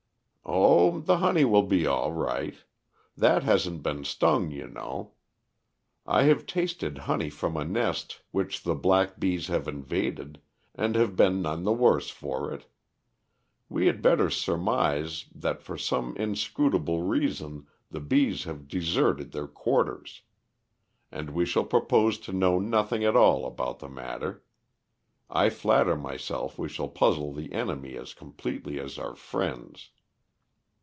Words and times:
"Oh, 0.53 0.99
the 0.99 1.19
honey 1.19 1.45
will 1.45 1.63
be 1.63 1.87
all 1.87 2.11
right. 2.11 2.55
That 3.15 3.43
hasn't 3.43 3.83
been 3.83 4.03
stung, 4.03 4.51
you 4.51 4.67
know. 4.67 5.13
I 6.05 6.23
have 6.23 6.45
tasted 6.45 6.97
honey 6.99 7.29
from 7.29 7.55
a 7.55 7.63
nest 7.63 8.21
which 8.31 8.63
the 8.63 8.75
black 8.75 9.17
bees 9.17 9.47
have 9.47 9.67
invaded, 9.67 10.41
and 10.75 10.95
have 10.95 11.15
been 11.15 11.41
none 11.43 11.63
the 11.63 11.71
worse 11.71 12.09
for 12.09 12.51
it. 12.51 12.65
We 13.69 13.85
had 13.85 14.01
better 14.01 14.29
surmise 14.29 15.25
that 15.33 15.61
for 15.61 15.77
some 15.77 16.17
inscrutable 16.17 17.01
reason 17.01 17.67
the 17.89 18.01
bees 18.01 18.43
have 18.43 18.67
deserted 18.67 19.31
their 19.31 19.47
quarters. 19.47 20.21
And 21.11 21.29
we 21.29 21.45
shall 21.45 21.65
propose 21.65 22.17
to 22.19 22.33
know 22.33 22.59
nothing 22.59 23.05
at 23.05 23.15
all 23.15 23.45
about 23.45 23.79
the 23.79 23.89
matter. 23.89 24.43
I 25.29 25.49
flatter 25.49 25.95
myself 25.95 26.59
we 26.59 26.67
shall 26.67 26.89
puzzle 26.89 27.31
the 27.31 27.53
enemy 27.53 27.95
as 27.95 28.13
completely 28.13 28.79
as 28.81 28.97
our 28.97 29.15
friends." 29.15 29.91